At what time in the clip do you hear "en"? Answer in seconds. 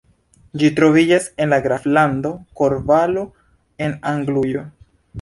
1.45-1.53, 3.89-3.99